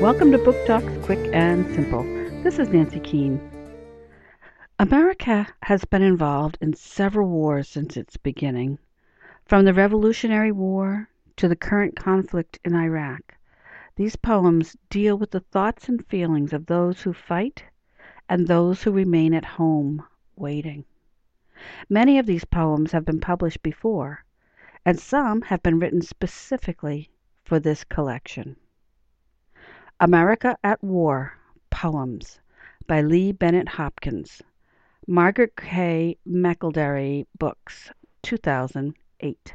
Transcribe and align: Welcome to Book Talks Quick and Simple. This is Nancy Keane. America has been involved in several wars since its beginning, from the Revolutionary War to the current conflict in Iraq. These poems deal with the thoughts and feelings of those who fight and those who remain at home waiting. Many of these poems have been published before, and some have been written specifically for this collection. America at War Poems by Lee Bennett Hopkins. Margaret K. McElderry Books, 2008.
Welcome 0.00 0.32
to 0.32 0.38
Book 0.38 0.56
Talks 0.64 0.96
Quick 1.04 1.28
and 1.34 1.74
Simple. 1.74 2.04
This 2.42 2.58
is 2.58 2.70
Nancy 2.70 3.00
Keane. 3.00 3.38
America 4.78 5.46
has 5.62 5.84
been 5.84 6.00
involved 6.00 6.56
in 6.62 6.72
several 6.72 7.28
wars 7.28 7.68
since 7.68 7.98
its 7.98 8.16
beginning, 8.16 8.78
from 9.44 9.66
the 9.66 9.74
Revolutionary 9.74 10.52
War 10.52 11.10
to 11.36 11.48
the 11.48 11.54
current 11.54 11.96
conflict 11.96 12.58
in 12.64 12.74
Iraq. 12.74 13.34
These 13.96 14.16
poems 14.16 14.74
deal 14.88 15.18
with 15.18 15.32
the 15.32 15.40
thoughts 15.40 15.90
and 15.90 16.06
feelings 16.06 16.54
of 16.54 16.64
those 16.64 17.02
who 17.02 17.12
fight 17.12 17.62
and 18.26 18.48
those 18.48 18.82
who 18.82 18.92
remain 18.92 19.34
at 19.34 19.44
home 19.44 20.02
waiting. 20.34 20.86
Many 21.90 22.18
of 22.18 22.24
these 22.24 22.46
poems 22.46 22.92
have 22.92 23.04
been 23.04 23.20
published 23.20 23.62
before, 23.62 24.24
and 24.86 24.98
some 24.98 25.42
have 25.42 25.62
been 25.62 25.78
written 25.78 26.00
specifically 26.00 27.10
for 27.44 27.60
this 27.60 27.84
collection. 27.84 28.56
America 30.02 30.56
at 30.64 30.82
War 30.82 31.34
Poems 31.68 32.40
by 32.86 33.02
Lee 33.02 33.32
Bennett 33.32 33.68
Hopkins. 33.68 34.40
Margaret 35.06 35.54
K. 35.56 36.16
McElderry 36.26 37.26
Books, 37.38 37.90
2008. 38.22 39.54